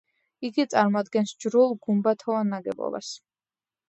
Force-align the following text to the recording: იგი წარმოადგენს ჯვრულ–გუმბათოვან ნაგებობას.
იგი 0.47 0.63
წარმოადგენს 0.69 1.33
ჯვრულ–გუმბათოვან 1.45 2.49
ნაგებობას. 2.55 3.11